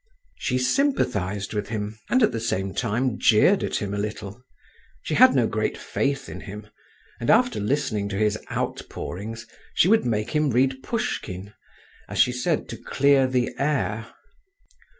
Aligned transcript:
She 0.39 0.57
sympathised 0.57 1.53
with 1.53 1.67
him, 1.69 1.99
and 2.09 2.23
at 2.23 2.31
the 2.31 2.39
same 2.39 2.73
time 2.73 3.19
jeered 3.19 3.63
at 3.63 3.75
him 3.75 3.93
a 3.93 3.99
little; 3.99 4.41
she 5.03 5.13
had 5.13 5.35
no 5.35 5.45
great 5.45 5.77
faith 5.77 6.27
in 6.27 6.39
him, 6.39 6.65
and 7.19 7.29
after 7.29 7.59
listening 7.59 8.09
to 8.09 8.17
his 8.17 8.39
outpourings, 8.51 9.45
she 9.75 9.87
would 9.87 10.03
make 10.03 10.31
him 10.31 10.49
read 10.49 10.81
Pushkin, 10.81 11.53
as 12.09 12.17
she 12.17 12.31
said, 12.31 12.67
to 12.69 12.77
clear 12.77 13.27
the 13.27 13.53
air. 13.59 14.07